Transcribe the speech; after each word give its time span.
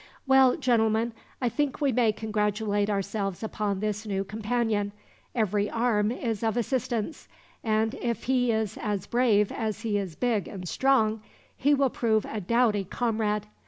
"Well, 0.25 0.55
gentlemen, 0.57 1.13
I 1.43 1.47
think 1.49 1.79
we 1.79 1.91
may 1.91 2.11
congratulate 2.11 2.89
ourselves 2.89 3.43
upon 3.43 3.81
this 3.81 4.03
new 4.03 4.23
companion. 4.23 4.93
Every 5.35 5.69
arm 5.69 6.11
is 6.11 6.41
of 6.41 6.57
assistance; 6.57 7.27
and 7.63 7.93
if 7.93 8.23
he 8.23 8.51
is 8.51 8.79
as 8.81 9.05
brave 9.05 9.51
as 9.51 9.81
he 9.81 9.99
is 9.99 10.15
big 10.15 10.47
and 10.47 10.67
strong, 10.67 11.21
he 11.55 11.75
will 11.75 11.91
prove 11.91 12.25
a 12.25 12.41
doughty 12.41 12.83
comrade. 12.83 13.45